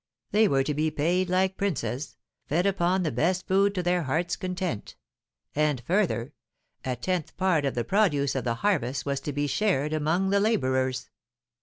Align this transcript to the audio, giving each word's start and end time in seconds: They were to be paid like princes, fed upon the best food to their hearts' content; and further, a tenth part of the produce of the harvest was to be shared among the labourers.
They 0.31 0.47
were 0.47 0.63
to 0.63 0.73
be 0.73 0.89
paid 0.89 1.29
like 1.29 1.57
princes, 1.57 2.15
fed 2.47 2.65
upon 2.65 3.03
the 3.03 3.11
best 3.11 3.45
food 3.45 3.75
to 3.75 3.83
their 3.83 4.01
hearts' 4.01 4.35
content; 4.35 4.95
and 5.53 5.79
further, 5.81 6.33
a 6.83 6.95
tenth 6.95 7.37
part 7.37 7.65
of 7.65 7.75
the 7.75 7.83
produce 7.83 8.33
of 8.33 8.43
the 8.43 8.55
harvest 8.65 9.05
was 9.05 9.19
to 9.19 9.31
be 9.31 9.45
shared 9.45 9.93
among 9.93 10.31
the 10.31 10.39
labourers. 10.39 11.11